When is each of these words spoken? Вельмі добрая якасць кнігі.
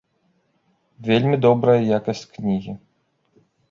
Вельмі 1.09 1.41
добрая 1.45 1.79
якасць 1.99 2.27
кнігі. 2.35 2.71